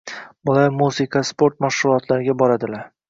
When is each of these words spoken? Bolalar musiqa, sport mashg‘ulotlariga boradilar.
Bolalar 0.49 0.71
musiqa, 0.77 1.23
sport 1.31 1.61
mashg‘ulotlariga 1.67 2.37
boradilar. 2.45 2.83